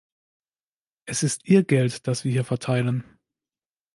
Es 1.05 1.21
ist 1.21 1.45
ihr 1.47 1.61
Geld, 1.63 2.07
das 2.07 2.23
wir 2.23 2.31
hier 2.31 2.43
verteilen. 2.43 3.03